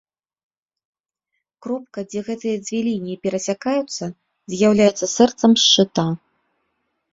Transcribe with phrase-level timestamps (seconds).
[1.65, 4.05] Кропка, дзе гэтыя дзве лініі перасякаюцца,
[4.57, 6.11] з'яўляецца сэрцам шчыта.